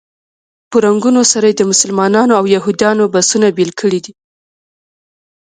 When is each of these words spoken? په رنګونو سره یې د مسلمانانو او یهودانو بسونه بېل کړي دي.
په 0.69 0.77
رنګونو 0.85 1.21
سره 1.31 1.45
یې 1.49 1.55
د 1.57 1.61
مسلمانانو 1.71 2.33
او 2.39 2.45
یهودانو 2.55 3.03
بسونه 3.13 3.47
بېل 3.57 3.71
کړي 3.79 3.99
دي. 4.05 4.13